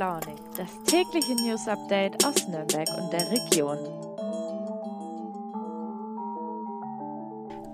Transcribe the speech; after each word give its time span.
Launig, 0.00 0.38
das 0.56 0.70
tägliche 0.86 1.34
News 1.34 1.68
Update 1.68 2.24
aus 2.24 2.48
Nürnberg 2.48 2.88
und 2.96 3.12
der 3.12 3.30
Region. 3.30 3.76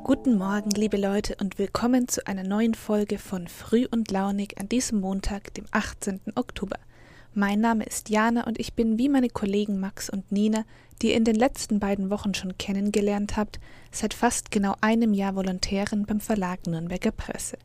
Guten 0.02 0.36
Morgen, 0.36 0.70
liebe 0.70 0.96
Leute, 0.96 1.36
und 1.40 1.60
willkommen 1.60 2.08
zu 2.08 2.26
einer 2.26 2.42
neuen 2.42 2.74
Folge 2.74 3.18
von 3.18 3.46
Früh 3.46 3.86
und 3.88 4.10
Launig 4.10 4.58
an 4.58 4.68
diesem 4.68 5.00
Montag, 5.00 5.54
dem 5.54 5.66
18. 5.70 6.20
Oktober. 6.34 6.80
Mein 7.32 7.60
Name 7.60 7.84
ist 7.84 8.08
Jana 8.08 8.44
und 8.44 8.58
ich 8.58 8.74
bin 8.74 8.98
wie 8.98 9.08
meine 9.08 9.28
Kollegen 9.28 9.78
Max 9.78 10.10
und 10.10 10.32
Nina, 10.32 10.64
die 11.02 11.10
ihr 11.10 11.16
in 11.16 11.22
den 11.22 11.36
letzten 11.36 11.78
beiden 11.78 12.10
Wochen 12.10 12.34
schon 12.34 12.58
kennengelernt 12.58 13.36
habt, 13.36 13.60
seit 13.92 14.14
fast 14.14 14.50
genau 14.50 14.74
einem 14.80 15.14
Jahr 15.14 15.36
Volontärin 15.36 16.06
beim 16.06 16.18
Verlag 16.18 16.66
Nürnberger 16.66 17.12
Presse. 17.12 17.56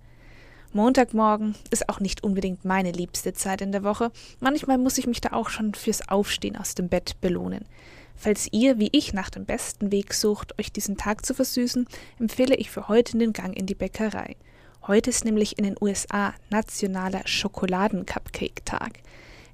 Montagmorgen 0.74 1.56
ist 1.70 1.90
auch 1.90 2.00
nicht 2.00 2.24
unbedingt 2.24 2.64
meine 2.64 2.92
liebste 2.94 3.34
Zeit 3.34 3.60
in 3.60 3.74
der 3.74 3.84
Woche. 3.84 4.10
Manchmal 4.40 4.78
muss 4.78 4.98
ich 4.98 5.06
mich 5.06 5.20
da 5.20 5.34
auch 5.34 5.50
schon 5.50 5.74
fürs 5.74 6.08
Aufstehen 6.08 6.56
aus 6.56 6.76
dem 6.76 6.88
Bett 6.88 7.20
belohnen. 7.20 7.66
Falls 8.16 8.48
ihr, 8.52 8.80
wie 8.80 8.90
ich, 8.94 9.14
nach 9.14 9.30
dem 9.30 9.46
besten 9.46 9.92
Weg 9.92 10.14
sucht, 10.14 10.58
euch 10.60 10.72
diesen 10.72 10.96
Tag 10.96 11.26
zu 11.26 11.34
versüßen, 11.34 11.88
empfehle 12.20 12.56
ich 12.56 12.72
für 12.72 12.88
heute 12.88 13.18
den 13.18 13.34
Gang 13.34 13.58
in 13.58 13.66
die 13.66 13.76
Bäckerei. 13.76 14.38
Heute 14.88 15.10
ist 15.10 15.26
nämlich 15.26 15.58
in 15.58 15.66
den 15.66 15.76
USA 15.82 16.34
nationaler 16.50 17.24
Schokoladen-Cupcake-Tag. 17.26 19.00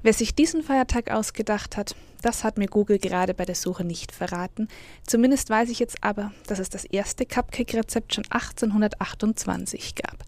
Wer 0.04 0.14
sich 0.14 0.36
diesen 0.36 0.62
Feiertag 0.62 1.10
ausgedacht 1.10 1.78
hat, 1.78 1.96
das 2.22 2.44
hat 2.44 2.60
mir 2.60 2.68
Google 2.68 3.00
gerade 3.00 3.34
bei 3.34 3.46
der 3.46 3.56
Suche 3.56 3.84
nicht 3.84 4.12
verraten. 4.12 4.68
Zumindest 5.06 5.50
weiß 5.50 5.70
ich 5.70 5.80
jetzt 5.80 6.04
aber, 6.04 6.32
dass 6.46 6.60
es 6.60 6.70
das 6.70 6.86
erste 6.86 7.26
Cupcake-Rezept 7.26 8.14
schon 8.14 8.26
1828 8.30 9.96
gab. 9.96 10.27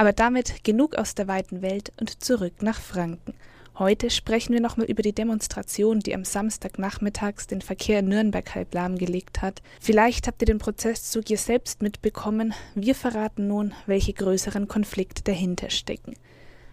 Aber 0.00 0.14
damit 0.14 0.64
genug 0.64 0.96
aus 0.96 1.14
der 1.14 1.28
weiten 1.28 1.60
Welt 1.60 1.92
und 2.00 2.24
zurück 2.24 2.62
nach 2.62 2.80
Franken. 2.80 3.34
Heute 3.78 4.08
sprechen 4.08 4.54
wir 4.54 4.62
nochmal 4.62 4.86
über 4.86 5.02
die 5.02 5.12
Demonstration, 5.12 6.00
die 6.00 6.14
am 6.14 6.24
Samstagnachmittags 6.24 7.48
den 7.48 7.60
Verkehr 7.60 7.98
in 7.98 8.08
Nürnberg 8.08 8.54
halb 8.54 8.72
lahmgelegt 8.72 9.42
hat. 9.42 9.60
Vielleicht 9.78 10.26
habt 10.26 10.40
ihr 10.40 10.46
den 10.46 10.56
Prozesszug 10.56 11.28
ihr 11.28 11.36
selbst 11.36 11.82
mitbekommen. 11.82 12.54
Wir 12.74 12.94
verraten 12.94 13.46
nun, 13.46 13.74
welche 13.84 14.14
größeren 14.14 14.68
Konflikte 14.68 15.22
dahinter 15.22 15.68
stecken. 15.68 16.14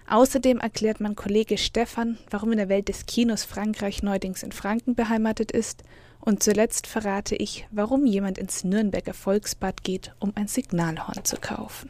Außerdem 0.07 0.59
erklärt 0.59 1.01
mein 1.01 1.17
Kollege 1.17 1.57
Stefan, 1.57 2.17
warum 2.29 2.53
in 2.53 2.59
der 2.59 2.69
Welt 2.69 2.87
des 2.87 3.07
Kinos 3.07 3.43
Frankreich 3.43 4.03
neuerdings 4.03 4.41
in 4.41 4.53
Franken 4.53 4.95
beheimatet 4.95 5.51
ist. 5.51 5.83
Und 6.21 6.43
zuletzt 6.43 6.87
verrate 6.87 7.35
ich, 7.35 7.67
warum 7.71 8.05
jemand 8.05 8.37
ins 8.37 8.63
Nürnberger 8.63 9.13
Volksbad 9.13 9.83
geht, 9.83 10.13
um 10.19 10.31
ein 10.35 10.47
Signalhorn 10.47 11.25
zu 11.25 11.35
kaufen. 11.35 11.89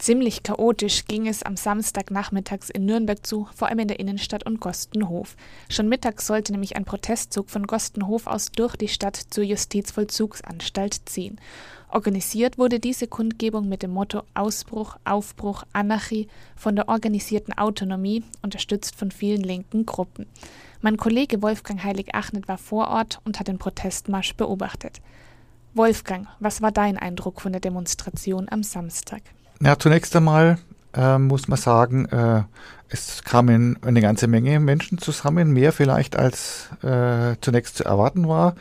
Ziemlich 0.00 0.42
chaotisch 0.42 1.04
ging 1.08 1.28
es 1.28 1.42
am 1.42 1.58
Samstagnachmittags 1.58 2.70
in 2.70 2.86
Nürnberg 2.86 3.24
zu, 3.26 3.46
vor 3.54 3.68
allem 3.68 3.80
in 3.80 3.88
der 3.88 4.00
Innenstadt 4.00 4.46
und 4.46 4.58
Gostenhof. 4.58 5.36
Schon 5.68 5.90
mittags 5.90 6.26
sollte 6.26 6.52
nämlich 6.52 6.74
ein 6.74 6.86
Protestzug 6.86 7.50
von 7.50 7.66
Gostenhof 7.66 8.26
aus 8.26 8.50
durch 8.50 8.76
die 8.76 8.88
Stadt 8.88 9.16
zur 9.16 9.44
Justizvollzugsanstalt 9.44 11.02
ziehen. 11.04 11.38
Organisiert 11.90 12.56
wurde 12.56 12.80
diese 12.80 13.08
Kundgebung 13.08 13.68
mit 13.68 13.82
dem 13.82 13.90
Motto 13.90 14.22
Ausbruch, 14.32 14.96
Aufbruch, 15.04 15.64
Anarchie 15.74 16.28
von 16.56 16.76
der 16.76 16.88
organisierten 16.88 17.52
Autonomie, 17.58 18.24
unterstützt 18.40 18.96
von 18.96 19.10
vielen 19.10 19.42
linken 19.42 19.84
Gruppen. 19.84 20.24
Mein 20.80 20.96
Kollege 20.96 21.42
Wolfgang 21.42 21.84
Heilig-Achnet 21.84 22.48
war 22.48 22.56
vor 22.56 22.88
Ort 22.88 23.20
und 23.26 23.38
hat 23.38 23.48
den 23.48 23.58
Protestmarsch 23.58 24.34
beobachtet. 24.34 25.02
Wolfgang, 25.74 26.26
was 26.38 26.62
war 26.62 26.72
dein 26.72 26.96
Eindruck 26.96 27.42
von 27.42 27.52
der 27.52 27.60
Demonstration 27.60 28.48
am 28.48 28.62
Samstag? 28.62 29.20
Ja, 29.62 29.78
zunächst 29.78 30.16
einmal 30.16 30.58
äh, 30.94 31.18
muss 31.18 31.46
man 31.46 31.58
sagen, 31.58 32.06
äh, 32.06 32.44
es 32.88 33.22
kamen 33.24 33.78
eine 33.82 34.00
ganze 34.00 34.26
Menge 34.26 34.58
Menschen 34.58 34.96
zusammen, 34.96 35.52
mehr 35.52 35.72
vielleicht 35.72 36.16
als 36.16 36.70
äh, 36.82 37.36
zunächst 37.42 37.76
zu 37.76 37.84
erwarten 37.84 38.26
war. 38.26 38.54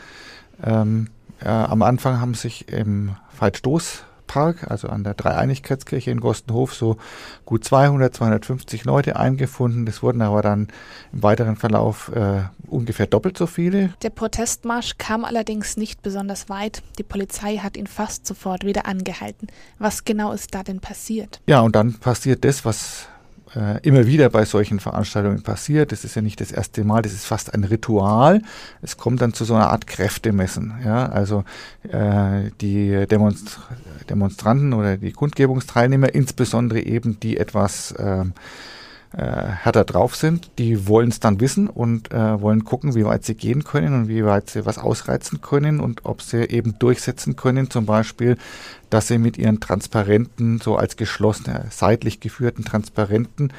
Ähm, 0.62 1.08
am 1.42 1.84
Anfang 1.84 2.20
haben 2.20 2.34
sich 2.34 2.68
im 2.68 3.16
Veitstoß 3.40 4.04
Park, 4.29 4.69
also 4.69 4.88
an 4.88 5.03
der 5.03 5.16
Dreieinigkeitskirche 5.16 6.12
in 6.12 6.22
Gostenhof, 6.22 6.73
so 6.73 6.97
gut 7.45 7.66
200, 7.66 8.16
250 8.16 8.85
Leute 8.85 9.17
eingefunden. 9.17 9.85
Es 9.88 10.01
wurden 10.01 10.22
aber 10.22 10.41
dann 10.41 10.69
im 11.12 11.23
weiteren 11.23 11.57
Verlauf 11.57 12.09
äh, 12.16 12.44
ungefähr 12.68 13.07
doppelt 13.07 13.38
so 13.38 13.47
viele. 13.47 13.94
Der 14.03 14.12
Protestmarsch 14.12 14.97
kam 15.00 15.25
allerdings 15.25 15.75
nicht 15.75 16.01
besonders 16.03 16.47
weit. 16.47 16.84
Die 17.00 17.03
Polizei 17.03 17.57
hat 17.57 17.75
ihn 17.75 17.88
fast 17.88 18.25
sofort 18.25 18.63
wieder 18.63 18.85
angehalten. 18.85 19.47
Was 19.79 20.06
genau 20.06 20.31
ist 20.31 20.53
da 20.53 20.63
denn 20.63 20.79
passiert? 20.79 21.41
Ja, 21.47 21.62
und 21.62 21.75
dann 21.75 21.95
passiert 21.95 22.45
das, 22.45 22.63
was 22.63 23.07
äh, 23.56 23.80
immer 23.82 24.06
wieder 24.06 24.30
bei 24.30 24.46
solchen 24.46 24.80
Veranstaltungen 24.80 25.42
passiert. 25.42 25.92
Das 25.92 26.04
ist 26.04 26.16
ja 26.16 26.22
nicht 26.22 26.42
das 26.42 26.52
erste 26.52 26.84
Mal, 26.84 27.02
das 27.02 27.14
ist 27.14 27.26
fast 27.26 27.54
ein 27.54 27.64
Ritual. 27.64 28.42
Es 28.82 28.98
kommt 28.98 29.22
dann 29.22 29.34
zu 29.34 29.46
so 29.46 29.56
einer 29.56 29.70
Art 29.70 29.88
Kräftemessen. 29.88 30.74
Ja? 30.84 31.08
Also 31.08 31.44
äh, 31.90 32.52
die 32.62 33.06
Demonst 33.08 33.60
Demonstranten 34.10 34.74
oder 34.74 34.98
die 34.98 35.12
Kundgebungsteilnehmer, 35.12 36.14
insbesondere 36.14 36.82
eben 36.82 37.20
die 37.20 37.38
etwas 37.38 37.94
ähm, 38.00 38.34
äh, 39.16 39.24
härter 39.24 39.86
drauf 39.86 40.16
sind, 40.16 40.52
die 40.59 40.88
wollen 40.88 41.09
es 41.09 41.20
dann 41.20 41.40
wissen 41.40 41.68
und 41.68 42.12
äh, 42.12 42.42
wollen 42.42 42.64
gucken, 42.64 42.94
wie 42.94 43.06
weit 43.06 43.25
sie 43.25 43.36
gehen 43.36 43.64
können 43.64 43.94
und 43.94 44.08
wie 44.08 44.24
weit 44.24 44.50
sie 44.50 44.66
was 44.66 44.78
ausreizen 44.78 45.42
können 45.42 45.80
und 45.80 46.06
ob 46.06 46.22
sie 46.22 46.44
eben 46.44 46.78
durchsetzen 46.78 47.36
können, 47.36 47.72
zum 47.72 47.86
Beispiel, 47.86 48.38
dass 48.90 49.08
sie 49.08 49.18
mit 49.18 49.38
ihren 49.38 49.59
Transparenten, 49.59 50.59
so 50.59 50.75
als 50.75 50.96
geschlossene, 50.96 51.66
seitlich 51.72 52.19
geführten 52.19 52.64
Transparenten, 52.64 53.52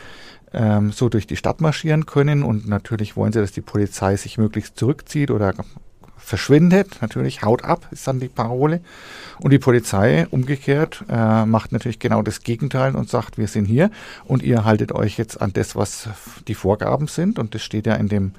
ähm, 0.53 0.93
so 0.93 1.09
durch 1.09 1.27
die 1.27 1.37
Stadt 1.37 1.60
marschieren 1.60 2.06
können 2.06 2.43
und 2.43 2.69
natürlich 2.69 3.16
wollen 3.16 3.33
sie, 3.33 3.41
dass 3.41 3.53
die 3.53 3.60
Polizei 3.60 4.16
sich 4.16 4.39
möglichst 4.39 4.78
zurückzieht 4.78 5.31
oder 5.31 5.55
verschwindet. 6.30 7.02
Natürlich, 7.02 7.42
haut 7.42 7.64
ab 7.64 7.86
ist 7.91 8.06
dann 8.06 8.20
die 8.20 8.28
Parole. 8.28 8.80
Und 9.41 9.50
die 9.50 9.58
Polizei 9.58 10.26
umgekehrt 10.30 11.04
äh, 11.08 11.44
macht 11.44 11.72
natürlich 11.72 11.98
genau 11.98 12.22
das 12.22 12.42
Gegenteil 12.42 12.94
und 12.94 13.10
sagt, 13.10 13.36
wir 13.36 13.48
sind 13.48 13.66
hier 13.66 13.91
und 14.24 14.42
ihr 14.42 14.64
haltet 14.64 14.92
euch 14.92 15.18
jetzt 15.18 15.42
an 15.42 15.52
das, 15.52 15.76
was 15.76 16.08
die 16.48 16.54
Vorgaben 16.54 17.08
sind. 17.08 17.38
Und 17.38 17.54
das 17.54 17.62
steht 17.62 17.86
ja 17.86 17.94
in 17.94 18.08
dem 18.08 18.32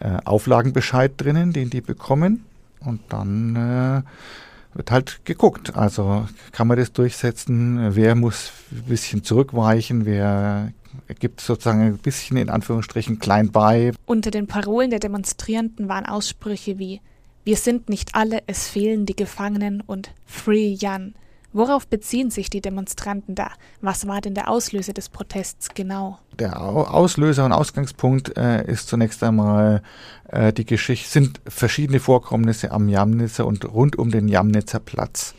äh, 0.00 0.18
Auflagenbescheid 0.24 1.12
drinnen, 1.16 1.52
den 1.52 1.70
die 1.70 1.80
bekommen. 1.80 2.44
Und 2.80 3.00
dann 3.08 3.56
äh, 3.56 4.76
wird 4.76 4.90
halt 4.90 5.24
geguckt. 5.24 5.74
Also 5.76 6.28
kann 6.52 6.68
man 6.68 6.76
das 6.76 6.92
durchsetzen? 6.92 7.96
Wer 7.96 8.14
muss 8.14 8.52
ein 8.70 8.82
bisschen 8.84 9.24
zurückweichen? 9.24 10.04
Wer 10.04 10.72
gibt 11.18 11.40
sozusagen 11.40 11.82
ein 11.82 11.98
bisschen 11.98 12.36
in 12.36 12.50
Anführungsstrichen 12.50 13.18
klein 13.18 13.50
bei. 13.50 13.92
Unter 14.06 14.30
den 14.30 14.46
Parolen 14.46 14.90
der 14.90 15.00
Demonstrierenden 15.00 15.88
waren 15.88 16.06
Aussprüche 16.06 16.78
wie 16.78 17.00
wir 17.44 17.56
sind 17.56 17.88
nicht 17.88 18.14
alle, 18.14 18.42
es 18.46 18.68
fehlen 18.68 19.06
die 19.06 19.16
Gefangenen 19.16 19.82
und 19.82 20.10
Free 20.24 20.72
Jan. 20.72 21.14
Worauf 21.52 21.86
beziehen 21.86 22.32
sich 22.32 22.50
die 22.50 22.60
Demonstranten 22.60 23.36
da? 23.36 23.50
Was 23.80 24.08
war 24.08 24.20
denn 24.20 24.34
der 24.34 24.48
Auslöser 24.48 24.92
des 24.92 25.08
Protests 25.08 25.68
genau? 25.72 26.18
Der 26.40 26.60
Auslöser 26.60 27.44
und 27.44 27.52
Ausgangspunkt 27.52 28.36
äh, 28.36 28.66
ist 28.66 28.88
zunächst 28.88 29.22
einmal 29.22 29.82
äh, 30.28 30.52
die 30.52 30.64
Geschichte, 30.64 31.08
sind 31.08 31.40
verschiedene 31.46 32.00
Vorkommnisse 32.00 32.72
am 32.72 32.88
Jamnitzer 32.88 33.46
und 33.46 33.64
rund 33.72 33.96
um 33.96 34.10
den 34.10 34.26
Jamnitzer 34.26 34.80
Platz. 34.80 35.34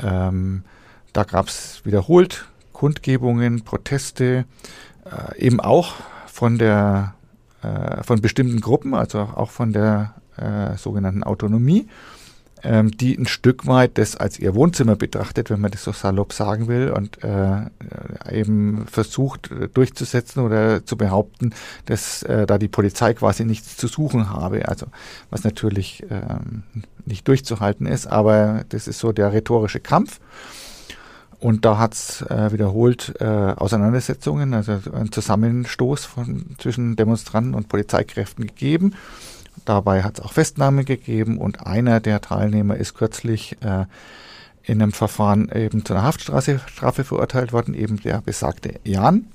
Ähm, 0.00 0.64
da 1.12 1.22
gab 1.22 1.46
es 1.46 1.80
wiederholt 1.84 2.46
Kundgebungen, 2.72 3.62
Proteste, 3.62 4.46
äh, 5.04 5.38
eben 5.38 5.60
auch 5.60 5.94
von 6.26 6.58
der 6.58 7.14
äh, 7.62 8.02
von 8.02 8.20
bestimmten 8.20 8.60
Gruppen, 8.60 8.94
also 8.94 9.20
auch 9.20 9.50
von 9.50 9.72
der 9.72 10.14
äh, 10.36 10.76
sogenannten 10.76 11.22
Autonomie, 11.22 11.88
ähm, 12.62 12.90
die 12.90 13.16
ein 13.16 13.26
Stück 13.26 13.66
weit 13.66 13.98
das 13.98 14.16
als 14.16 14.38
ihr 14.38 14.54
Wohnzimmer 14.54 14.96
betrachtet, 14.96 15.50
wenn 15.50 15.60
man 15.60 15.70
das 15.70 15.84
so 15.84 15.92
salopp 15.92 16.32
sagen 16.32 16.68
will, 16.68 16.90
und 16.90 17.22
äh, 17.22 17.66
eben 18.32 18.86
versucht 18.86 19.50
äh, 19.50 19.68
durchzusetzen 19.68 20.42
oder 20.42 20.84
zu 20.84 20.96
behaupten, 20.96 21.54
dass 21.84 22.22
äh, 22.22 22.46
da 22.46 22.58
die 22.58 22.68
Polizei 22.68 23.14
quasi 23.14 23.44
nichts 23.44 23.76
zu 23.76 23.88
suchen 23.88 24.30
habe. 24.30 24.68
Also 24.68 24.86
was 25.30 25.44
natürlich 25.44 26.04
ähm, 26.10 26.62
nicht 27.04 27.28
durchzuhalten 27.28 27.86
ist, 27.86 28.06
aber 28.06 28.64
das 28.70 28.88
ist 28.88 28.98
so 28.98 29.12
der 29.12 29.32
rhetorische 29.32 29.80
Kampf. 29.80 30.20
Und 31.38 31.64
da 31.64 31.78
hat 31.78 31.92
es 31.92 32.22
äh, 32.22 32.50
wiederholt 32.52 33.14
äh, 33.20 33.24
Auseinandersetzungen, 33.24 34.54
also 34.54 34.80
einen 34.92 35.12
Zusammenstoß 35.12 36.06
von, 36.06 36.56
zwischen 36.58 36.96
Demonstranten 36.96 37.54
und 37.54 37.68
Polizeikräften 37.68 38.46
gegeben. 38.46 38.94
Dabei 39.64 40.02
hat 40.02 40.18
es 40.18 40.24
auch 40.24 40.32
Festnahme 40.32 40.84
gegeben 40.84 41.38
und 41.38 41.66
einer 41.66 42.00
der 42.00 42.20
Teilnehmer 42.20 42.76
ist 42.76 42.94
kürzlich 42.94 43.56
äh, 43.62 43.86
in 44.62 44.82
einem 44.82 44.92
Verfahren 44.92 45.50
eben 45.50 45.84
zu 45.84 45.94
einer 45.94 46.02
Haftstrafe 46.02 46.60
Strafe 46.66 47.04
verurteilt 47.04 47.52
worden, 47.52 47.74
eben 47.74 48.00
der 48.00 48.20
besagte 48.20 48.74
Jan. 48.84 49.26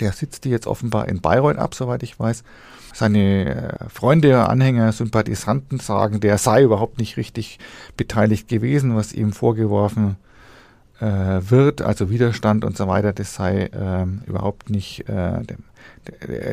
Der 0.00 0.12
sitzt 0.12 0.44
jetzt 0.44 0.66
offenbar 0.66 1.08
in 1.08 1.20
Bayreuth 1.20 1.56
ab, 1.58 1.74
soweit 1.74 2.02
ich 2.02 2.18
weiß. 2.18 2.44
Seine 2.94 3.78
äh, 3.80 3.88
Freunde, 3.88 4.48
Anhänger, 4.48 4.92
Sympathisanten 4.92 5.78
sagen, 5.78 6.20
der 6.20 6.38
sei 6.38 6.62
überhaupt 6.62 6.98
nicht 6.98 7.16
richtig 7.16 7.58
beteiligt 7.96 8.48
gewesen, 8.48 8.96
was 8.96 9.12
ihm 9.12 9.32
vorgeworfen 9.32 10.16
äh, 11.00 11.06
wird, 11.48 11.82
also 11.82 12.10
Widerstand 12.10 12.64
und 12.64 12.76
so 12.76 12.88
weiter, 12.88 13.12
das 13.12 13.34
sei 13.34 13.70
ähm, 13.72 14.22
überhaupt 14.26 14.70
nicht, 14.70 15.08
äh, 15.08 15.42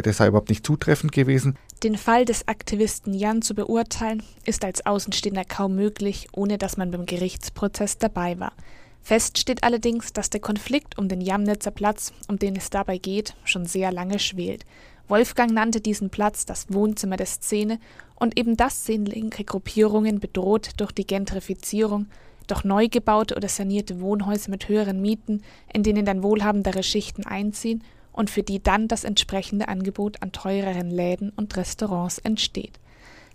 das 0.04 0.18
sei 0.18 0.28
überhaupt 0.28 0.50
nicht 0.50 0.66
zutreffend 0.66 1.12
gewesen. 1.12 1.58
Den 1.84 1.98
Fall 1.98 2.26
des 2.26 2.48
Aktivisten 2.48 3.14
Jan 3.14 3.42
zu 3.42 3.54
beurteilen, 3.54 4.24
ist 4.46 4.64
als 4.64 4.86
Außenstehender 4.86 5.44
kaum 5.44 5.76
möglich, 5.76 6.28
ohne 6.32 6.58
dass 6.58 6.78
man 6.78 6.90
beim 6.90 7.06
Gerichtsprozess 7.06 7.98
dabei 7.98 8.40
war. 8.40 8.54
Fest 9.02 9.38
steht 9.38 9.64
allerdings, 9.64 10.14
dass 10.14 10.30
der 10.30 10.40
Konflikt 10.42 10.98
um 10.98 11.10
den 11.10 11.22
Jamnitzer 11.22 11.72
Platz, 11.72 12.12
um 12.28 12.40
den 12.40 12.56
es 12.56 12.70
dabei 12.70 12.98
geht, 12.98 13.36
schon 13.44 13.66
sehr 13.66 13.92
lange 13.92 14.20
schwelt. 14.20 14.66
Wolfgang 15.08 15.52
nannte 15.52 15.82
diesen 15.82 16.10
Platz 16.10 16.46
das 16.46 16.74
Wohnzimmer 16.74 17.18
der 17.18 17.28
Szene 17.28 17.80
und 18.16 18.40
eben 18.40 18.58
das 18.58 18.86
sehen 18.86 19.06
linke 19.06 19.44
Gruppierungen 19.44 20.20
bedroht 20.20 20.72
durch 20.78 20.92
die 20.92 21.06
Gentrifizierung, 21.06 22.08
doch 22.48 22.64
neu 22.64 22.88
gebaute 22.88 23.36
oder 23.36 23.50
sanierte 23.50 24.02
Wohnhäuser 24.02 24.50
mit 24.50 24.70
höheren 24.70 25.02
Mieten, 25.02 25.44
in 25.72 25.84
denen 25.84 26.06
dann 26.06 26.24
wohlhabendere 26.24 26.82
Schichten 26.82 27.26
einziehen 27.26 27.84
und 28.16 28.30
für 28.30 28.44
die 28.44 28.64
dann 28.64 28.88
das 28.88 29.04
entsprechende 29.04 29.68
Angebot 29.68 30.22
an 30.22 30.32
teureren 30.32 30.90
Läden 30.90 31.32
und 31.36 31.56
Restaurants 31.58 32.18
entsteht. 32.20 32.80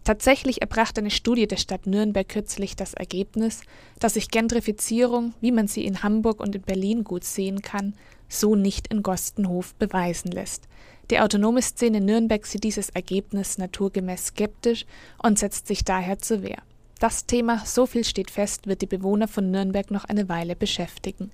Tatsächlich 0.04 0.62
erbrachte 0.62 1.02
eine 1.02 1.10
Studie 1.10 1.46
der 1.46 1.58
Stadt 1.58 1.86
Nürnberg 1.86 2.26
kürzlich 2.26 2.74
das 2.74 2.94
Ergebnis, 2.94 3.60
dass 3.98 4.14
sich 4.14 4.30
Gentrifizierung, 4.30 5.34
wie 5.42 5.52
man 5.52 5.68
sie 5.68 5.84
in 5.84 6.02
Hamburg 6.02 6.40
und 6.40 6.54
in 6.54 6.62
Berlin 6.62 7.04
gut 7.04 7.24
sehen 7.24 7.60
kann, 7.60 7.94
so 8.28 8.56
nicht 8.56 8.86
in 8.86 9.02
Gostenhof 9.02 9.74
beweisen 9.74 10.30
lässt. 10.30 10.68
Die 11.10 11.20
autonome 11.20 11.60
Szene 11.60 12.00
Nürnberg 12.00 12.46
sieht 12.46 12.64
dieses 12.64 12.88
Ergebnis 12.88 13.58
naturgemäß 13.58 14.28
skeptisch 14.28 14.86
und 15.22 15.38
setzt 15.38 15.66
sich 15.66 15.84
daher 15.84 16.18
zur 16.18 16.42
Wehr. 16.42 16.62
Das 16.98 17.26
Thema, 17.26 17.62
so 17.66 17.84
viel 17.84 18.04
steht 18.04 18.30
fest, 18.30 18.66
wird 18.66 18.82
die 18.82 18.86
Bewohner 18.86 19.28
von 19.28 19.50
Nürnberg 19.50 19.90
noch 19.90 20.04
eine 20.04 20.28
Weile 20.28 20.56
beschäftigen. 20.56 21.32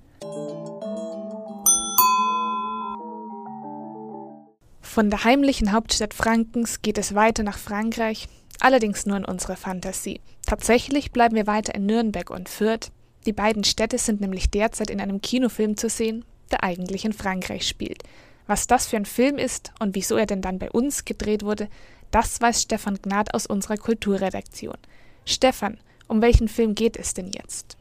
Von 4.97 5.11
der 5.11 5.23
heimlichen 5.25 5.73
Hauptstadt 5.73 6.15
Frankens 6.15 6.81
geht 6.81 6.97
es 6.97 7.13
weiter 7.13 7.43
nach 7.43 7.59
Frankreich, 7.59 8.27
allerdings 8.59 9.05
nur 9.05 9.15
in 9.15 9.25
unserer 9.25 9.55
Fantasie. 9.55 10.21
Tatsächlich 10.43 11.11
bleiben 11.11 11.35
wir 11.35 11.45
weiter 11.45 11.75
in 11.75 11.85
Nürnberg 11.85 12.31
und 12.31 12.49
Fürth. 12.49 12.89
Die 13.27 13.31
beiden 13.31 13.63
Städte 13.63 13.99
sind 13.99 14.21
nämlich 14.21 14.49
derzeit 14.49 14.89
in 14.89 14.99
einem 14.99 15.21
Kinofilm 15.21 15.77
zu 15.77 15.87
sehen, 15.87 16.25
der 16.49 16.63
eigentlich 16.63 17.05
in 17.05 17.13
Frankreich 17.13 17.67
spielt. 17.67 18.01
Was 18.47 18.65
das 18.65 18.87
für 18.87 18.95
ein 18.95 19.05
Film 19.05 19.37
ist 19.37 19.71
und 19.79 19.93
wieso 19.93 20.15
er 20.15 20.25
denn 20.25 20.41
dann 20.41 20.57
bei 20.57 20.71
uns 20.71 21.05
gedreht 21.05 21.43
wurde, 21.43 21.67
das 22.09 22.41
weiß 22.41 22.63
Stefan 22.63 22.97
Gnad 22.99 23.35
aus 23.35 23.45
unserer 23.45 23.77
Kulturredaktion. 23.77 24.77
Stefan, 25.25 25.77
um 26.07 26.23
welchen 26.23 26.47
Film 26.47 26.73
geht 26.73 26.97
es 26.97 27.13
denn 27.13 27.29
jetzt? 27.35 27.77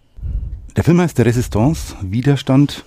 Der 0.77 0.85
Film 0.85 1.01
heißt 1.01 1.19
Resistance, 1.19 1.97
Widerstand 2.03 2.85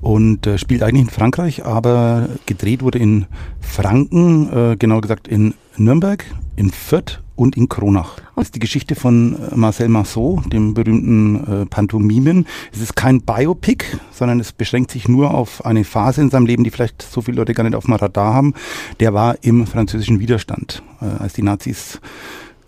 und 0.00 0.46
äh, 0.46 0.58
spielt 0.58 0.82
eigentlich 0.82 1.04
in 1.04 1.10
Frankreich, 1.10 1.64
aber 1.64 2.28
gedreht 2.46 2.82
wurde 2.82 2.98
in 2.98 3.26
Franken, 3.60 4.52
äh, 4.52 4.76
genau 4.76 5.00
gesagt 5.00 5.28
in 5.28 5.54
Nürnberg, 5.76 6.24
in 6.56 6.70
Fürth 6.70 7.20
und 7.36 7.56
in 7.56 7.68
Kronach. 7.68 8.16
Das 8.34 8.46
ist 8.46 8.54
die 8.54 8.60
Geschichte 8.60 8.94
von 8.94 9.36
äh, 9.50 9.54
Marcel 9.54 9.88
Marceau, 9.88 10.42
dem 10.46 10.74
berühmten 10.74 11.62
äh, 11.62 11.66
Pantomimen. 11.66 12.46
Es 12.72 12.80
ist 12.80 12.96
kein 12.96 13.20
Biopic, 13.20 13.84
sondern 14.10 14.40
es 14.40 14.52
beschränkt 14.52 14.90
sich 14.90 15.08
nur 15.08 15.32
auf 15.32 15.64
eine 15.64 15.84
Phase 15.84 16.22
in 16.22 16.30
seinem 16.30 16.46
Leben, 16.46 16.64
die 16.64 16.70
vielleicht 16.70 17.02
so 17.02 17.20
viele 17.20 17.36
Leute 17.36 17.54
gar 17.54 17.64
nicht 17.64 17.76
auf 17.76 17.84
dem 17.84 17.94
Radar 17.94 18.34
haben. 18.34 18.54
Der 19.00 19.14
war 19.14 19.36
im 19.42 19.66
französischen 19.66 20.18
Widerstand, 20.18 20.82
äh, 21.00 21.04
als 21.04 21.34
die 21.34 21.42
Nazis 21.42 22.00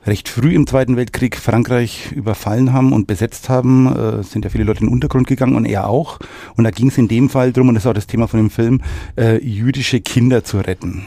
recht 0.07 0.29
früh 0.29 0.55
im 0.55 0.67
Zweiten 0.67 0.97
Weltkrieg 0.97 1.37
Frankreich 1.37 2.13
überfallen 2.13 2.73
haben 2.73 2.93
und 2.93 3.07
besetzt 3.07 3.49
haben, 3.49 3.87
äh, 3.87 4.23
sind 4.23 4.45
ja 4.45 4.51
viele 4.51 4.65
Leute 4.65 4.81
in 4.81 4.87
den 4.87 4.93
Untergrund 4.93 5.27
gegangen 5.27 5.57
und 5.57 5.65
er 5.65 5.89
auch. 5.89 6.19
Und 6.57 6.65
da 6.65 6.71
ging 6.71 6.89
es 6.89 6.99
in 6.99 7.09
dem 7.09 7.29
Fall 7.29 7.53
drum, 7.53 7.69
und 7.69 7.75
das 7.75 7.85
ist 7.85 7.89
auch 7.89 7.95
das 7.95 8.07
Thema 8.07 8.29
von 8.29 8.41
dem 8.41 8.51
Film, 8.51 8.81
äh, 9.17 9.43
jüdische 9.45 10.01
Kinder 10.01 10.45
zu 10.45 10.59
retten. 10.59 11.07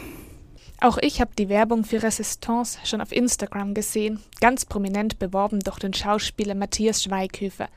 Auch 0.80 0.98
ich 1.00 1.20
habe 1.20 1.30
die 1.38 1.48
Werbung 1.48 1.84
für 1.84 2.02
Resistance 2.02 2.78
schon 2.84 3.00
auf 3.00 3.12
Instagram 3.12 3.72
gesehen, 3.72 4.18
ganz 4.40 4.64
prominent 4.64 5.18
beworben 5.20 5.60
durch 5.60 5.78
den 5.78 5.94
Schauspieler 5.94 6.56
Matthias 6.56 7.04
Schweighöfer. 7.04 7.68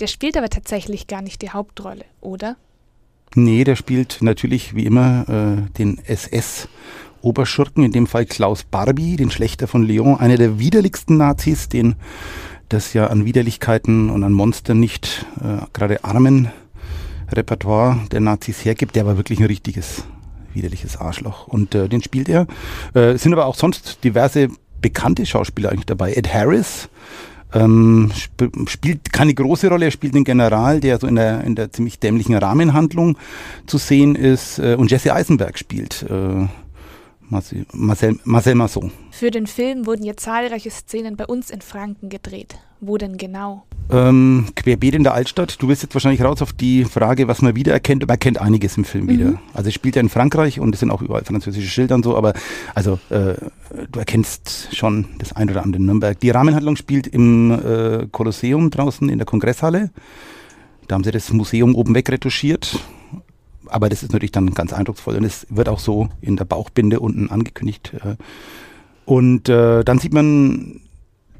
Der 0.00 0.06
spielt 0.06 0.36
aber 0.38 0.48
tatsächlich 0.48 1.06
gar 1.06 1.20
nicht 1.20 1.42
die 1.42 1.50
Hauptrolle, 1.50 2.04
oder? 2.22 2.56
Nee, 3.34 3.64
der 3.64 3.76
spielt 3.76 4.18
natürlich 4.22 4.74
wie 4.74 4.86
immer 4.86 5.28
äh, 5.28 5.70
den 5.78 5.98
SS 5.98 6.68
Oberschurken, 7.22 7.84
in 7.84 7.92
dem 7.92 8.06
Fall 8.06 8.26
Klaus 8.26 8.64
Barbie, 8.64 9.16
den 9.16 9.30
Schlechter 9.30 9.66
von 9.66 9.82
Lyon, 9.82 10.18
einer 10.18 10.36
der 10.36 10.58
widerlichsten 10.58 11.16
Nazis, 11.16 11.68
den 11.68 11.96
das 12.68 12.92
ja 12.92 13.06
an 13.06 13.24
Widerlichkeiten 13.24 14.10
und 14.10 14.24
an 14.24 14.32
Monstern 14.32 14.80
nicht 14.80 15.26
äh, 15.40 15.64
gerade 15.72 16.04
armen 16.04 16.50
Repertoire 17.30 17.98
der 18.10 18.20
Nazis 18.20 18.64
hergibt, 18.64 18.96
der 18.96 19.06
war 19.06 19.16
wirklich 19.16 19.40
ein 19.40 19.46
richtiges 19.46 20.04
widerliches 20.52 20.96
Arschloch. 20.96 21.46
Und 21.46 21.74
äh, 21.74 21.88
den 21.88 22.02
spielt 22.02 22.28
er. 22.28 22.46
Äh, 22.94 23.12
es 23.12 23.22
sind 23.22 23.32
aber 23.32 23.46
auch 23.46 23.54
sonst 23.54 24.02
diverse 24.02 24.48
bekannte 24.80 25.26
Schauspieler 25.26 25.70
eigentlich 25.70 25.86
dabei. 25.86 26.14
Ed 26.14 26.32
Harris, 26.32 26.88
ähm, 27.52 28.10
sp 28.16 28.50
spielt 28.66 29.12
keine 29.12 29.34
große 29.34 29.68
Rolle, 29.68 29.86
er 29.86 29.90
spielt 29.90 30.14
den 30.14 30.24
General, 30.24 30.80
der 30.80 30.98
so 30.98 31.06
in 31.06 31.16
der, 31.16 31.44
in 31.44 31.54
der 31.54 31.70
ziemlich 31.72 32.00
dämlichen 32.00 32.34
Rahmenhandlung 32.34 33.16
zu 33.66 33.78
sehen 33.78 34.16
ist. 34.16 34.58
Äh, 34.58 34.74
und 34.76 34.90
Jesse 34.90 35.14
Eisenberg 35.14 35.58
spielt 35.58 36.04
äh, 36.08 36.46
Marcel, 37.28 37.66
Marcel, 37.72 38.18
Marcel 38.24 38.54
Masson. 38.54 38.92
Für 39.10 39.30
den 39.30 39.46
Film 39.46 39.86
wurden 39.86 40.04
ja 40.04 40.16
zahlreiche 40.16 40.70
Szenen 40.70 41.16
bei 41.16 41.26
uns 41.26 41.50
in 41.50 41.60
Franken 41.60 42.08
gedreht. 42.08 42.56
Wo 42.80 42.98
denn 42.98 43.16
genau? 43.16 43.64
Ähm, 43.90 44.46
querbeet 44.54 44.94
in 44.94 45.02
der 45.02 45.14
Altstadt. 45.14 45.60
Du 45.60 45.68
wirst 45.68 45.82
jetzt 45.82 45.94
wahrscheinlich 45.94 46.22
raus 46.22 46.42
auf 46.42 46.52
die 46.52 46.84
Frage, 46.84 47.26
was 47.26 47.40
man 47.40 47.56
wiedererkennt. 47.56 48.02
Man 48.02 48.10
erkennt 48.10 48.40
einiges 48.40 48.76
im 48.76 48.84
Film 48.84 49.04
mhm. 49.04 49.08
wieder. 49.08 49.40
Also 49.54 49.68
es 49.68 49.74
spielt 49.74 49.96
ja 49.96 50.02
in 50.02 50.08
Frankreich 50.08 50.60
und 50.60 50.74
es 50.74 50.80
sind 50.80 50.90
auch 50.90 51.02
überall 51.02 51.24
französische 51.24 51.68
Schilder 51.68 51.94
und 51.94 52.04
so, 52.04 52.16
aber 52.16 52.34
also 52.74 52.98
äh, 53.10 53.34
du 53.90 53.98
erkennst 53.98 54.74
schon 54.74 55.06
das 55.18 55.34
ein 55.34 55.50
oder 55.50 55.62
andere 55.62 55.80
in 55.80 55.86
Nürnberg. 55.86 56.18
Die 56.20 56.30
Rahmenhandlung 56.30 56.76
spielt 56.76 57.06
im 57.06 57.50
äh, 57.50 58.06
Kolosseum 58.10 58.70
draußen 58.70 59.08
in 59.08 59.18
der 59.18 59.26
Kongresshalle. 59.26 59.90
Da 60.88 60.94
haben 60.94 61.04
sie 61.04 61.10
das 61.10 61.32
Museum 61.32 61.74
oben 61.74 61.94
wegretuschiert 61.94 62.78
aber 63.68 63.88
das 63.88 64.02
ist 64.02 64.12
natürlich 64.12 64.32
dann 64.32 64.54
ganz 64.54 64.72
eindrucksvoll 64.72 65.16
und 65.16 65.24
es 65.24 65.46
wird 65.50 65.68
auch 65.68 65.80
so 65.80 66.08
in 66.20 66.36
der 66.36 66.44
Bauchbinde 66.44 67.00
unten 67.00 67.30
angekündigt. 67.30 67.92
Äh. 67.94 68.16
Und 69.04 69.48
äh, 69.48 69.84
dann 69.84 69.98
sieht 69.98 70.12
man 70.12 70.80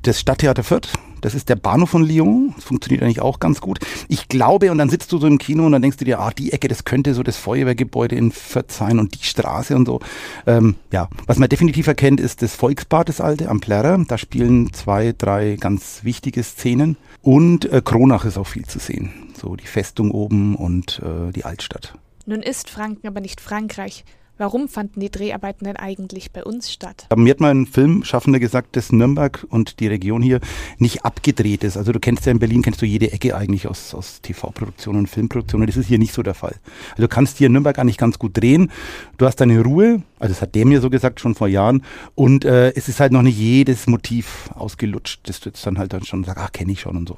das 0.03 0.21
Stadttheater 0.21 0.63
Fürth. 0.63 0.89
Das 1.21 1.35
ist 1.35 1.49
der 1.49 1.57
Bahnhof 1.57 1.91
von 1.91 2.05
Lyon. 2.05 2.53
Das 2.55 2.65
funktioniert 2.65 3.03
eigentlich 3.03 3.21
auch 3.21 3.41
ganz 3.41 3.61
gut. 3.61 3.81
Ich 4.09 4.29
glaube, 4.29 4.71
und 4.71 4.79
dann 4.79 4.89
sitzt 4.89 5.11
du 5.11 5.19
so 5.19 5.27
im 5.27 5.39
Kino 5.39 5.67
und 5.67 5.73
dann 5.73 5.83
denkst 5.83 5.97
du 5.97 6.05
dir, 6.05 6.21
ah, 6.21 6.31
die 6.31 6.53
Ecke, 6.53 6.69
das 6.69 6.85
könnte 6.85 7.15
so 7.15 7.23
das 7.23 7.37
Feuerwehrgebäude 7.37 8.15
in 8.15 8.31
Fürth 8.31 8.71
sein 8.71 8.99
und 8.99 9.15
die 9.15 9.25
Straße 9.25 9.75
und 9.75 9.87
so. 9.87 10.01
Ähm, 10.47 10.77
ja, 10.93 11.09
was 11.27 11.39
man 11.39 11.49
definitiv 11.49 11.87
erkennt, 11.87 12.21
ist 12.21 12.43
das 12.43 12.55
Volksbad, 12.55 13.09
das 13.09 13.21
alte, 13.21 13.49
am 13.49 13.61
Plärrer. 13.61 13.99
Da 14.07 14.19
spielen 14.19 14.73
zwei, 14.73 15.15
drei 15.17 15.57
ganz 15.59 16.01
wichtige 16.05 16.43
Szenen. 16.43 16.97
Und 17.23 17.65
äh, 17.73 17.83
Kronach 17.85 18.25
ist 18.25 18.39
auch 18.39 18.47
viel 18.47 18.67
zu 18.67 18.79
sehen. 18.79 19.33
So 19.41 19.57
die 19.57 19.67
Festung 19.67 20.13
oben 20.13 20.55
und 20.55 21.01
äh, 21.05 21.33
die 21.33 21.45
Altstadt. 21.45 21.95
Nun 22.27 22.43
ist 22.43 22.69
Franken 22.71 23.07
aber 23.07 23.21
nicht 23.21 23.41
Frankreich. 23.41 24.05
Warum 24.39 24.69
fanden 24.69 25.01
die 25.01 25.11
Dreharbeiten 25.11 25.65
denn 25.65 25.77
eigentlich 25.77 26.31
bei 26.31 26.45
uns 26.45 26.71
statt? 26.71 27.07
Mir 27.17 27.31
hat 27.31 27.41
mal 27.41 27.53
ein 27.53 27.65
Filmschaffender 27.65 28.39
gesagt, 28.39 28.77
dass 28.77 28.93
Nürnberg 28.93 29.47
und 29.49 29.81
die 29.81 29.87
Region 29.87 30.21
hier 30.21 30.41
nicht 30.77 31.07
abgedreht 31.07 31.65
ist. 31.65 31.79
Also 31.79 31.93
du 31.93 32.01
kennst 32.01 32.27
ja 32.27 32.33
in 32.33 32.39
Berlin, 32.39 32.61
kennst 32.61 32.83
du 32.83 32.87
jede 32.87 33.13
Ecke 33.13 33.35
eigentlich 33.35 33.67
aus, 33.67 33.95
aus 33.95 34.21
TV-Produktionen 34.21 34.99
und 34.99 35.07
Filmproduktionen. 35.07 35.67
Das 35.67 35.79
ist 35.79 35.87
hier 35.87 35.99
nicht 35.99 36.13
so 36.13 36.23
der 36.23 36.35
Fall. 36.35 36.57
Also 36.91 37.03
du 37.03 37.09
kannst 37.09 37.39
hier 37.39 37.47
in 37.47 37.53
Nürnberg 37.53 37.79
eigentlich 37.79 37.97
ganz 37.97 38.19
gut 38.19 38.37
drehen. 38.37 38.71
Du 39.17 39.25
hast 39.25 39.37
deine 39.37 39.63
Ruhe, 39.63 40.03
also 40.19 40.35
das 40.35 40.43
hat 40.43 40.55
der 40.55 40.67
mir 40.67 40.83
so 40.83 40.91
gesagt 40.91 41.21
schon 41.21 41.35
vor 41.35 41.49
Jahren. 41.49 41.83
Und 42.15 42.45
äh, 42.45 42.73
es 42.75 42.89
ist 42.89 43.01
halt 43.01 43.13
noch 43.13 43.23
nicht 43.23 43.39
jedes 43.39 43.87
Motiv 43.87 44.51
ausgelutscht, 44.55 45.21
das 45.29 45.41
du 45.41 45.49
jetzt 45.49 45.65
dann 45.65 45.79
halt 45.79 45.95
dann 45.95 46.05
schon 46.05 46.25
sagst, 46.25 46.43
ach, 46.45 46.53
kenne 46.53 46.73
ich 46.73 46.81
schon 46.81 46.97
und 46.99 47.09
so. 47.09 47.17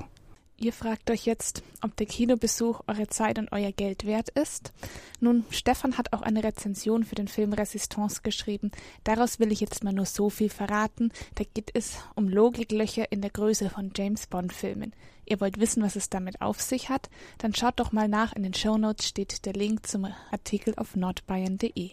Ihr 0.60 0.72
fragt 0.72 1.08
euch 1.12 1.24
jetzt, 1.24 1.62
ob 1.82 1.94
der 1.96 2.06
Kinobesuch 2.06 2.80
eure 2.88 3.06
Zeit 3.06 3.38
und 3.38 3.52
euer 3.52 3.70
Geld 3.70 4.04
wert 4.06 4.28
ist? 4.30 4.72
Nun, 5.20 5.44
Stefan 5.50 5.96
hat 5.96 6.12
auch 6.12 6.20
eine 6.20 6.42
Rezension 6.42 7.04
für 7.04 7.14
den 7.14 7.28
Film 7.28 7.52
Resistance 7.52 8.22
geschrieben. 8.24 8.72
Daraus 9.04 9.38
will 9.38 9.52
ich 9.52 9.60
jetzt 9.60 9.84
mal 9.84 9.92
nur 9.92 10.04
so 10.04 10.30
viel 10.30 10.50
verraten. 10.50 11.12
Da 11.36 11.44
geht 11.44 11.70
es 11.74 11.98
um 12.16 12.28
Logiklöcher 12.28 13.12
in 13.12 13.20
der 13.20 13.30
Größe 13.30 13.70
von 13.70 13.92
James 13.94 14.26
Bond 14.26 14.52
Filmen. 14.52 14.94
Ihr 15.26 15.40
wollt 15.40 15.60
wissen, 15.60 15.80
was 15.84 15.94
es 15.94 16.10
damit 16.10 16.40
auf 16.40 16.60
sich 16.60 16.88
hat? 16.88 17.08
Dann 17.38 17.54
schaut 17.54 17.78
doch 17.78 17.92
mal 17.92 18.08
nach. 18.08 18.32
In 18.32 18.42
den 18.42 18.54
Show 18.54 18.78
Notes 18.78 19.06
steht 19.06 19.44
der 19.46 19.52
Link 19.52 19.86
zum 19.86 20.08
Artikel 20.32 20.74
auf 20.76 20.96
nordbayern.de. 20.96 21.90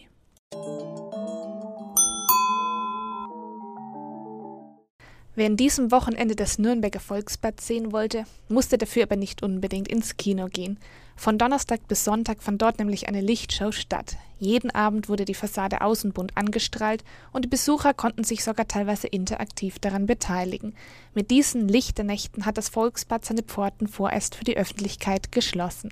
Wer 5.36 5.48
in 5.48 5.58
diesem 5.58 5.90
Wochenende 5.90 6.34
das 6.34 6.58
Nürnberger 6.58 6.98
Volksbad 6.98 7.60
sehen 7.60 7.92
wollte, 7.92 8.24
musste 8.48 8.78
dafür 8.78 9.02
aber 9.02 9.16
nicht 9.16 9.42
unbedingt 9.42 9.86
ins 9.86 10.16
Kino 10.16 10.46
gehen. 10.46 10.78
Von 11.14 11.36
Donnerstag 11.36 11.86
bis 11.88 12.04
Sonntag 12.04 12.42
fand 12.42 12.62
dort 12.62 12.78
nämlich 12.78 13.06
eine 13.06 13.20
Lichtshow 13.20 13.70
statt. 13.70 14.16
Jeden 14.38 14.70
Abend 14.70 15.10
wurde 15.10 15.26
die 15.26 15.34
Fassade 15.34 15.82
außenbunt 15.82 16.38
angestrahlt 16.38 17.04
und 17.34 17.44
die 17.44 17.50
Besucher 17.50 17.92
konnten 17.92 18.24
sich 18.24 18.44
sogar 18.44 18.66
teilweise 18.66 19.08
interaktiv 19.08 19.78
daran 19.78 20.06
beteiligen. 20.06 20.74
Mit 21.12 21.30
diesen 21.30 21.68
Lichternächten 21.68 22.46
hat 22.46 22.56
das 22.56 22.70
Volksbad 22.70 23.26
seine 23.26 23.42
Pforten 23.42 23.88
vorerst 23.88 24.36
für 24.36 24.44
die 24.44 24.56
Öffentlichkeit 24.56 25.32
geschlossen. 25.32 25.90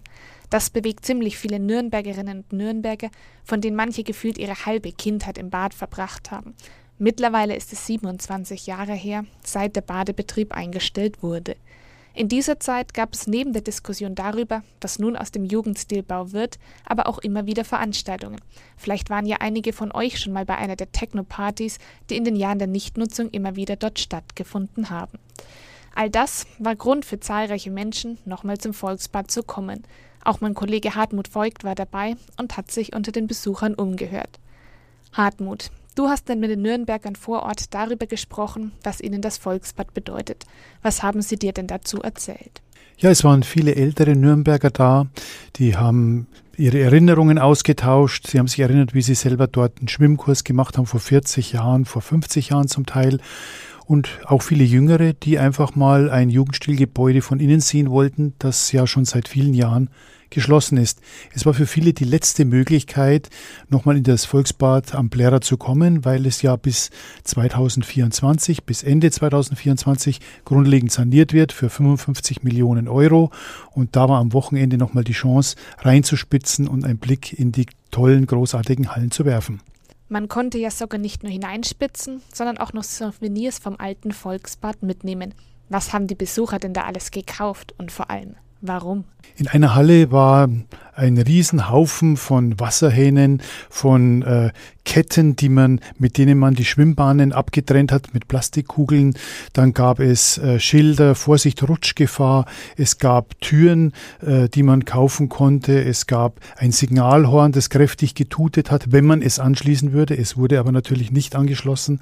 Das 0.48 0.70
bewegt 0.70 1.04
ziemlich 1.04 1.36
viele 1.36 1.58
Nürnbergerinnen 1.58 2.38
und 2.38 2.52
Nürnberger, 2.54 3.10
von 3.44 3.60
denen 3.60 3.76
manche 3.76 4.04
gefühlt 4.04 4.38
ihre 4.38 4.64
halbe 4.64 4.92
Kindheit 4.92 5.36
im 5.36 5.50
Bad 5.50 5.74
verbracht 5.74 6.30
haben. 6.30 6.54
Mittlerweile 6.98 7.56
ist 7.56 7.72
es 7.72 7.86
27 7.86 8.66
Jahre 8.66 8.94
her, 8.94 9.24
seit 9.42 9.74
der 9.74 9.80
Badebetrieb 9.80 10.54
eingestellt 10.54 11.22
wurde. 11.22 11.56
In 12.16 12.28
dieser 12.28 12.60
Zeit 12.60 12.94
gab 12.94 13.12
es 13.12 13.26
neben 13.26 13.52
der 13.52 13.62
Diskussion 13.62 14.14
darüber, 14.14 14.62
was 14.80 15.00
nun 15.00 15.16
aus 15.16 15.32
dem 15.32 15.44
Jugendstilbau 15.44 16.30
wird, 16.30 16.60
aber 16.86 17.08
auch 17.08 17.18
immer 17.18 17.46
wieder 17.46 17.64
Veranstaltungen. 17.64 18.40
Vielleicht 18.76 19.10
waren 19.10 19.26
ja 19.26 19.38
einige 19.40 19.72
von 19.72 19.90
euch 19.90 20.20
schon 20.20 20.32
mal 20.32 20.44
bei 20.44 20.56
einer 20.56 20.76
der 20.76 20.92
Techno-Partys, 20.92 21.78
die 22.08 22.16
in 22.16 22.24
den 22.24 22.36
Jahren 22.36 22.60
der 22.60 22.68
Nichtnutzung 22.68 23.30
immer 23.30 23.56
wieder 23.56 23.74
dort 23.74 23.98
stattgefunden 23.98 24.90
haben. 24.90 25.18
All 25.96 26.08
das 26.08 26.46
war 26.60 26.76
Grund 26.76 27.04
für 27.04 27.18
zahlreiche 27.18 27.72
Menschen, 27.72 28.18
nochmal 28.24 28.58
zum 28.58 28.74
Volksbad 28.74 29.32
zu 29.32 29.42
kommen. 29.42 29.82
Auch 30.24 30.40
mein 30.40 30.54
Kollege 30.54 30.94
Hartmut 30.94 31.34
Voigt 31.34 31.64
war 31.64 31.74
dabei 31.74 32.16
und 32.36 32.56
hat 32.56 32.70
sich 32.70 32.94
unter 32.94 33.10
den 33.10 33.26
Besuchern 33.26 33.74
umgehört. 33.74 34.38
Hartmut, 35.12 35.70
Du 35.94 36.08
hast 36.08 36.28
dann 36.28 36.40
mit 36.40 36.50
den 36.50 36.62
Nürnbergern 36.62 37.14
vor 37.14 37.44
Ort 37.44 37.72
darüber 37.72 38.06
gesprochen, 38.06 38.72
was 38.82 39.00
ihnen 39.00 39.22
das 39.22 39.38
Volksbad 39.38 39.94
bedeutet. 39.94 40.44
Was 40.82 41.04
haben 41.04 41.22
sie 41.22 41.36
dir 41.36 41.52
denn 41.52 41.68
dazu 41.68 42.02
erzählt? 42.02 42.62
Ja, 42.98 43.10
es 43.10 43.22
waren 43.22 43.44
viele 43.44 43.76
ältere 43.76 44.16
Nürnberger 44.16 44.70
da, 44.70 45.06
die 45.56 45.76
haben 45.76 46.26
ihre 46.56 46.80
Erinnerungen 46.80 47.38
ausgetauscht. 47.38 48.26
Sie 48.26 48.38
haben 48.38 48.48
sich 48.48 48.60
erinnert, 48.60 48.94
wie 48.94 49.02
sie 49.02 49.14
selber 49.14 49.46
dort 49.46 49.78
einen 49.78 49.88
Schwimmkurs 49.88 50.44
gemacht 50.44 50.78
haben 50.78 50.86
vor 50.86 51.00
40 51.00 51.52
Jahren, 51.52 51.84
vor 51.84 52.02
50 52.02 52.50
Jahren 52.50 52.68
zum 52.68 52.86
Teil. 52.86 53.20
Und 53.86 54.08
auch 54.24 54.42
viele 54.42 54.64
Jüngere, 54.64 55.12
die 55.12 55.38
einfach 55.38 55.74
mal 55.74 56.10
ein 56.10 56.30
Jugendstilgebäude 56.30 57.22
von 57.22 57.38
innen 57.38 57.60
sehen 57.60 57.90
wollten, 57.90 58.34
das 58.38 58.72
ja 58.72 58.86
schon 58.86 59.04
seit 59.04 59.28
vielen 59.28 59.54
Jahren 59.54 59.90
geschlossen 60.35 60.76
ist. 60.76 61.00
Es 61.33 61.47
war 61.47 61.55
für 61.55 61.67
viele 61.67 61.93
die 61.93 62.05
letzte 62.05 62.45
Möglichkeit, 62.45 63.31
nochmal 63.69 63.97
in 63.97 64.03
das 64.03 64.25
Volksbad 64.25 64.95
am 64.95 65.09
Plärrer 65.09 65.41
zu 65.41 65.57
kommen, 65.57 66.05
weil 66.05 66.26
es 66.26 66.43
ja 66.43 66.57
bis 66.57 66.91
2024, 67.23 68.64
bis 68.64 68.83
Ende 68.83 69.11
2024 69.11 70.21
grundlegend 70.45 70.93
saniert 70.93 71.33
wird 71.33 71.53
für 71.53 71.71
55 71.71 72.43
Millionen 72.43 72.88
Euro. 72.88 73.31
Und 73.73 73.97
da 73.97 74.09
war 74.09 74.19
am 74.19 74.33
Wochenende 74.33 74.76
nochmal 74.76 75.05
die 75.05 75.12
Chance, 75.12 75.57
reinzuspitzen 75.79 76.69
und 76.69 76.85
einen 76.85 76.99
Blick 76.99 77.38
in 77.38 77.53
die 77.53 77.67
tollen, 77.91 78.26
großartigen 78.26 78.95
Hallen 78.95 79.11
zu 79.11 79.25
werfen. 79.25 79.61
Man 80.09 80.29
konnte 80.29 80.59
ja 80.59 80.71
sogar 80.71 81.00
nicht 81.00 81.23
nur 81.23 81.33
hineinspitzen, 81.33 82.21
sondern 82.33 82.59
auch 82.59 82.73
noch 82.73 82.85
Souvenirs 82.85 83.59
vom 83.59 83.76
alten 83.79 84.12
Volksbad 84.12 84.83
mitnehmen. 84.83 85.35
Was 85.69 85.93
haben 85.93 86.07
die 86.07 86.14
Besucher 86.14 86.59
denn 86.59 86.75
da 86.75 86.83
alles 86.83 87.11
gekauft 87.11 87.75
und 87.79 87.91
vor 87.91 88.11
allem, 88.11 88.35
Warum? 88.66 89.04
In 89.37 89.47
einer 89.47 89.75
Halle 89.75 90.11
war 90.11 90.49
ein 90.94 91.18
Riesenhaufen 91.18 92.16
von 92.16 92.59
Wasserhähnen, 92.59 93.42
von 93.68 94.23
äh, 94.23 94.52
Ketten, 94.87 95.37
die 95.37 95.50
man, 95.50 95.80
mit 95.99 96.16
denen 96.16 96.38
man 96.38 96.54
die 96.54 96.64
Schwimmbahnen 96.64 97.35
abgetrennt 97.35 97.92
hat 97.92 98.14
mit 98.14 98.26
Plastikkugeln. 98.26 99.16
Dann 99.52 99.75
gab 99.75 100.00
es 100.00 100.38
äh, 100.38 100.59
Schilder, 100.59 101.14
Vorsicht, 101.14 101.62
Rutschgefahr. 101.68 102.47
Es 102.78 102.97
gab 102.97 103.38
Türen, 103.42 103.92
äh, 104.23 104.49
die 104.49 104.62
man 104.62 104.87
kaufen 104.87 105.28
konnte. 105.28 105.85
Es 105.85 106.06
gab 106.06 106.40
ein 106.56 106.73
Signalhorn, 106.73 107.52
das 107.52 107.68
kräftig 107.68 108.14
getutet 108.14 108.71
hat, 108.71 108.92
wenn 108.92 109.04
man 109.04 109.21
es 109.21 109.38
anschließen 109.40 109.92
würde. 109.92 110.16
Es 110.16 110.38
wurde 110.38 110.59
aber 110.59 110.73
natürlich 110.73 111.12
nicht 111.12 111.37
angeschlossen. 111.37 112.00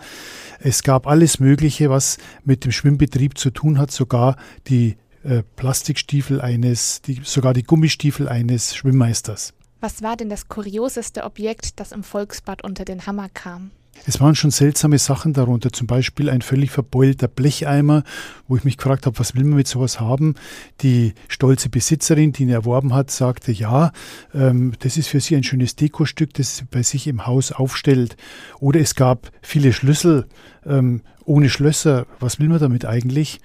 Es 0.61 0.85
gab 0.85 1.09
alles 1.09 1.41
Mögliche, 1.41 1.91
was 1.91 2.19
mit 2.45 2.65
dem 2.65 2.71
Schwimmbetrieb 2.71 3.37
zu 3.37 3.51
tun 3.51 3.81
hat, 3.81 3.91
sogar 3.91 4.37
die 4.69 4.95
äh, 5.25 5.43
Plastikstiefel 5.57 6.41
eines, 6.41 7.03
die, 7.03 7.21
sogar 7.23 7.55
die 7.55 7.63
Gummistiefel 7.63 8.29
eines 8.29 8.75
Schwimmmeisters. 8.75 9.55
Was 9.81 10.03
war 10.03 10.17
denn 10.17 10.29
das 10.29 10.49
kurioseste 10.49 11.25
Objekt, 11.25 11.81
das 11.81 11.93
im 11.93 12.05
Volksbad 12.05 12.63
unter 12.63 12.85
den 12.85 13.07
Hammer 13.07 13.29
kam? 13.29 13.73
Es 14.07 14.21
waren 14.21 14.35
schon 14.35 14.51
seltsame 14.51 14.99
Sachen 14.99 15.33
darunter, 15.33 15.73
zum 15.73 15.87
Beispiel 15.87 16.29
ein 16.29 16.43
völlig 16.43 16.71
verbeulter 16.71 17.29
Blecheimer, 17.29 18.03
wo 18.49 18.57
ich 18.57 18.65
mich 18.65 18.77
gefragt 18.77 19.07
habe, 19.07 19.19
was 19.19 19.35
will 19.35 19.45
man 19.45 19.57
mit 19.57 19.69
sowas 19.69 20.01
haben? 20.01 20.35
Die 20.81 21.15
stolze 21.29 21.69
Besitzerin, 21.69 22.33
die 22.33 22.45
ihn 22.45 22.49
erworben 22.49 22.95
hat, 22.95 23.11
sagte, 23.11 23.53
ja, 23.53 23.93
ähm, 24.35 24.73
das 24.81 24.97
ist 24.97 25.09
für 25.09 25.21
sie 25.21 25.37
ein 25.37 25.45
schönes 25.45 25.77
Dekostück, 25.77 26.35
das 26.35 26.57
sie 26.57 26.65
bei 26.65 26.83
sich 26.83 27.07
im 27.07 27.27
Haus 27.27 27.53
aufstellt. 27.53 28.17
Oder 28.59 28.81
es 28.81 28.97
gab 28.97 29.31
viele 29.41 29.73
Schlüssel 29.73 30.27
ähm, 30.67 31.03
ohne 31.25 31.49
Schlösser. 31.49 32.07
Was 32.19 32.41
will 32.41 32.49
man 32.49 32.59
damit 32.59 32.85
eigentlich? 32.85 33.41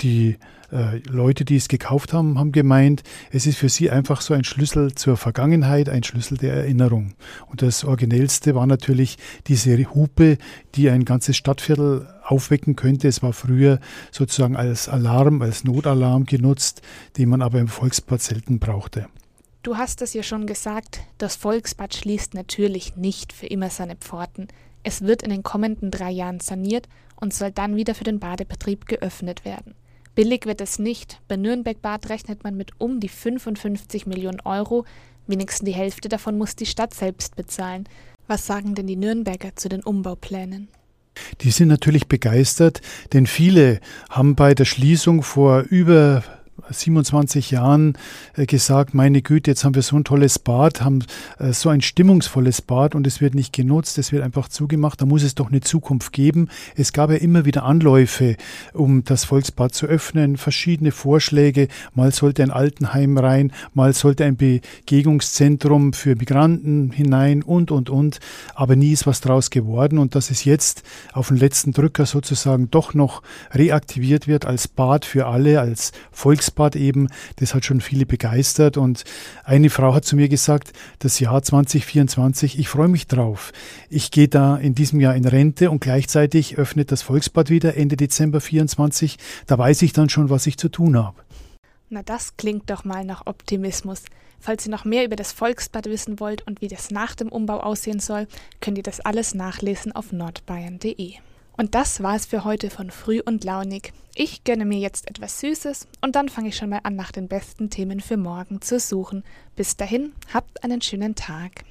Die 0.00 0.36
äh, 0.72 0.98
Leute, 1.08 1.44
die 1.44 1.56
es 1.56 1.68
gekauft 1.68 2.12
haben, 2.12 2.38
haben 2.38 2.52
gemeint, 2.52 3.02
es 3.30 3.46
ist 3.46 3.58
für 3.58 3.68
sie 3.68 3.90
einfach 3.90 4.20
so 4.20 4.34
ein 4.34 4.44
Schlüssel 4.44 4.94
zur 4.94 5.16
Vergangenheit, 5.16 5.88
ein 5.88 6.02
Schlüssel 6.02 6.38
der 6.38 6.54
Erinnerung. 6.54 7.14
Und 7.48 7.62
das 7.62 7.84
Originellste 7.84 8.54
war 8.54 8.66
natürlich 8.66 9.18
diese 9.46 9.76
Hupe, 9.94 10.38
die 10.74 10.90
ein 10.90 11.04
ganzes 11.04 11.36
Stadtviertel 11.36 12.08
aufwecken 12.24 12.76
könnte. 12.76 13.08
Es 13.08 13.22
war 13.22 13.32
früher 13.32 13.80
sozusagen 14.10 14.56
als 14.56 14.88
Alarm, 14.88 15.42
als 15.42 15.64
Notalarm 15.64 16.24
genutzt, 16.24 16.82
den 17.18 17.28
man 17.28 17.42
aber 17.42 17.58
im 17.58 17.68
Volksbad 17.68 18.22
selten 18.22 18.58
brauchte. 18.58 19.06
Du 19.62 19.76
hast 19.76 20.00
es 20.00 20.14
ja 20.14 20.22
schon 20.22 20.46
gesagt, 20.46 21.00
das 21.18 21.36
Volksbad 21.36 21.94
schließt 21.94 22.32
natürlich 22.32 22.96
nicht 22.96 23.32
für 23.32 23.46
immer 23.46 23.68
seine 23.68 23.96
Pforten. 23.96 24.48
Es 24.82 25.02
wird 25.02 25.22
in 25.22 25.28
den 25.28 25.42
kommenden 25.42 25.90
drei 25.90 26.10
Jahren 26.10 26.40
saniert 26.40 26.88
und 27.16 27.34
soll 27.34 27.50
dann 27.50 27.76
wieder 27.76 27.94
für 27.94 28.04
den 28.04 28.20
Badebetrieb 28.20 28.86
geöffnet 28.86 29.44
werden. 29.44 29.74
Billig 30.14 30.46
wird 30.46 30.60
es 30.60 30.78
nicht. 30.78 31.20
Bei 31.28 31.36
Nürnberg 31.36 31.80
Bad 31.80 32.08
rechnet 32.08 32.44
man 32.44 32.56
mit 32.56 32.72
um 32.78 33.00
die 33.00 33.08
55 33.08 34.06
Millionen 34.06 34.40
Euro. 34.40 34.84
Wenigstens 35.26 35.66
die 35.66 35.74
Hälfte 35.74 36.08
davon 36.08 36.36
muss 36.36 36.56
die 36.56 36.66
Stadt 36.66 36.92
selbst 36.94 37.36
bezahlen. 37.36 37.88
Was 38.26 38.46
sagen 38.46 38.74
denn 38.74 38.86
die 38.86 38.96
Nürnberger 38.96 39.54
zu 39.56 39.68
den 39.68 39.82
Umbauplänen? 39.82 40.68
Die 41.40 41.50
sind 41.50 41.68
natürlich 41.68 42.08
begeistert, 42.08 42.80
denn 43.12 43.26
viele 43.26 43.80
haben 44.08 44.34
bei 44.34 44.54
der 44.54 44.64
Schließung 44.64 45.22
vor 45.22 45.62
über 45.68 46.22
27 46.70 47.50
Jahren 47.50 47.94
äh, 48.34 48.46
gesagt, 48.46 48.94
meine 48.94 49.22
Güte, 49.22 49.50
jetzt 49.50 49.64
haben 49.64 49.74
wir 49.74 49.82
so 49.82 49.96
ein 49.96 50.04
tolles 50.04 50.38
Bad, 50.38 50.82
haben 50.82 51.04
äh, 51.38 51.52
so 51.52 51.68
ein 51.68 51.80
stimmungsvolles 51.80 52.62
Bad 52.62 52.94
und 52.94 53.06
es 53.06 53.20
wird 53.20 53.34
nicht 53.34 53.52
genutzt, 53.52 53.98
es 53.98 54.12
wird 54.12 54.22
einfach 54.22 54.48
zugemacht, 54.48 55.00
da 55.00 55.06
muss 55.06 55.22
es 55.22 55.34
doch 55.34 55.48
eine 55.48 55.60
Zukunft 55.60 56.12
geben. 56.12 56.48
Es 56.76 56.92
gab 56.92 57.10
ja 57.10 57.16
immer 57.16 57.44
wieder 57.44 57.64
Anläufe, 57.64 58.36
um 58.72 59.04
das 59.04 59.24
Volksbad 59.24 59.74
zu 59.74 59.86
öffnen, 59.86 60.36
verschiedene 60.36 60.92
Vorschläge, 60.92 61.68
mal 61.94 62.12
sollte 62.12 62.42
ein 62.42 62.50
Altenheim 62.50 63.18
rein, 63.18 63.52
mal 63.74 63.92
sollte 63.92 64.24
ein 64.24 64.36
Begegnungszentrum 64.36 65.92
für 65.92 66.16
Migranten 66.16 66.92
hinein 66.92 67.42
und, 67.42 67.70
und, 67.70 67.90
und, 67.90 68.20
aber 68.54 68.76
nie 68.76 68.92
ist 68.92 69.06
was 69.06 69.20
draus 69.20 69.50
geworden 69.50 69.98
und 69.98 70.14
dass 70.14 70.30
es 70.30 70.44
jetzt 70.44 70.82
auf 71.12 71.28
den 71.28 71.36
letzten 71.36 71.72
Drücker 71.72 72.06
sozusagen 72.06 72.70
doch 72.70 72.94
noch 72.94 73.22
reaktiviert 73.52 74.28
wird 74.28 74.46
als 74.46 74.68
Bad 74.68 75.04
für 75.04 75.26
alle, 75.26 75.60
als 75.60 75.92
Volksbad, 76.12 76.59
Volksbad 76.60 76.76
eben, 76.76 77.08
das 77.36 77.54
hat 77.54 77.64
schon 77.64 77.80
viele 77.80 78.04
begeistert. 78.04 78.76
Und 78.76 79.04
eine 79.44 79.70
Frau 79.70 79.94
hat 79.94 80.04
zu 80.04 80.16
mir 80.16 80.28
gesagt, 80.28 80.72
das 80.98 81.18
Jahr 81.18 81.42
2024, 81.42 82.58
ich 82.58 82.68
freue 82.68 82.88
mich 82.88 83.06
drauf. 83.06 83.52
Ich 83.88 84.10
gehe 84.10 84.28
da 84.28 84.56
in 84.56 84.74
diesem 84.74 85.00
Jahr 85.00 85.14
in 85.14 85.24
Rente 85.24 85.70
und 85.70 85.80
gleichzeitig 85.80 86.58
öffnet 86.58 86.92
das 86.92 87.02
Volksbad 87.02 87.48
wieder 87.48 87.76
Ende 87.76 87.96
Dezember 87.96 88.40
24. 88.40 89.16
Da 89.46 89.56
weiß 89.56 89.80
ich 89.82 89.94
dann 89.94 90.10
schon, 90.10 90.28
was 90.28 90.46
ich 90.46 90.58
zu 90.58 90.68
tun 90.68 90.98
habe. 90.98 91.22
Na, 91.88 92.02
das 92.02 92.36
klingt 92.36 92.68
doch 92.68 92.84
mal 92.84 93.04
nach 93.04 93.26
Optimismus. 93.26 94.02
Falls 94.38 94.66
ihr 94.66 94.70
noch 94.70 94.84
mehr 94.84 95.04
über 95.04 95.16
das 95.16 95.32
Volksbad 95.32 95.86
wissen 95.86 96.20
wollt 96.20 96.46
und 96.46 96.60
wie 96.60 96.68
das 96.68 96.90
nach 96.90 97.14
dem 97.14 97.28
Umbau 97.28 97.60
aussehen 97.60 98.00
soll, 98.00 98.26
könnt 98.60 98.76
ihr 98.76 98.84
das 98.84 99.00
alles 99.00 99.34
nachlesen 99.34 99.92
auf 99.92 100.12
nordbayern.de. 100.12 101.14
Und 101.60 101.74
das 101.74 102.02
war 102.02 102.16
es 102.16 102.24
für 102.24 102.44
heute 102.44 102.70
von 102.70 102.90
Früh 102.90 103.20
und 103.22 103.44
Launig. 103.44 103.92
Ich 104.14 104.44
gönne 104.44 104.64
mir 104.64 104.78
jetzt 104.78 105.10
etwas 105.10 105.40
Süßes 105.40 105.88
und 106.00 106.16
dann 106.16 106.30
fange 106.30 106.48
ich 106.48 106.56
schon 106.56 106.70
mal 106.70 106.80
an, 106.84 106.96
nach 106.96 107.12
den 107.12 107.28
besten 107.28 107.68
Themen 107.68 108.00
für 108.00 108.16
morgen 108.16 108.62
zu 108.62 108.80
suchen. 108.80 109.24
Bis 109.56 109.76
dahin, 109.76 110.14
habt 110.32 110.64
einen 110.64 110.80
schönen 110.80 111.16
Tag. 111.16 111.66